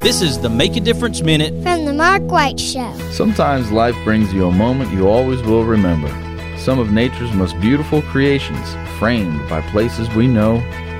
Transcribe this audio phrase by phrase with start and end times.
[0.00, 2.90] This is the Make a Difference Minute from The Mark White Show.
[3.12, 6.08] Sometimes life brings you a moment you always will remember.
[6.56, 8.66] Some of nature's most beautiful creations,
[8.98, 10.56] framed by places we know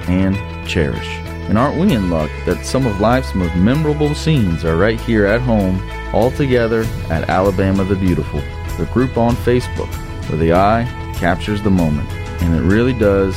[0.07, 0.37] and
[0.69, 1.09] cherish.
[1.49, 5.25] And aren't we in luck that some of life's most memorable scenes are right here
[5.25, 5.83] at home,
[6.13, 8.43] all together at Alabama the Beautiful,
[8.77, 9.91] the group on Facebook,
[10.29, 10.85] where the eye
[11.17, 12.07] captures the moment,
[12.43, 13.35] and it really does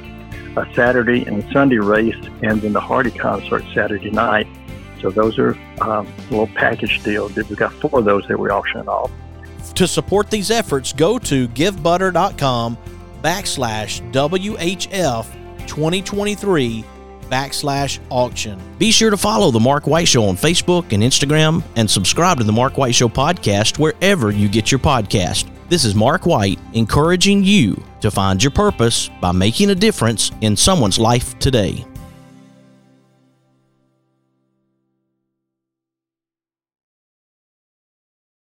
[0.57, 4.47] a Saturday and Sunday race, and then the Hardy concert Saturday night.
[5.01, 7.29] So those are um, a little package deal.
[7.29, 9.11] We've got four of those that we're auctioning off.
[9.75, 12.79] To support these efforts, go to givebutter.com
[13.23, 16.85] backslash WHF 2023
[17.25, 18.61] backslash auction.
[18.79, 22.45] Be sure to follow The Mark White Show on Facebook and Instagram and subscribe to
[22.45, 25.51] The Mark White Show podcast wherever you get your podcast.
[25.67, 30.59] This is Mark White encouraging you to find your purpose by making a difference in
[30.59, 31.87] someone's life today.